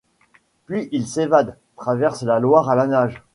[0.65, 3.21] Puis il s'évade, traverse la Loire à la nage.